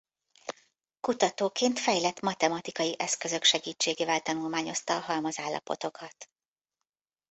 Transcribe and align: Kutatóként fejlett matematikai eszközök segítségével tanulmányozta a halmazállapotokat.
Kutatóként 0.99 1.79
fejlett 1.79 2.19
matematikai 2.19 2.95
eszközök 2.97 3.43
segítségével 3.43 4.19
tanulmányozta 4.21 4.95
a 4.95 4.99
halmazállapotokat. 4.99 6.29